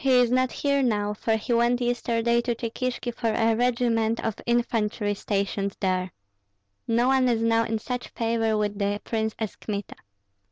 [0.03, 4.33] "He is not here now, for he went yesterday to Cheykishki for a regiment of
[4.47, 6.09] infantry stationed there.
[6.87, 9.95] No one is now in such favor with the prince as Kmita.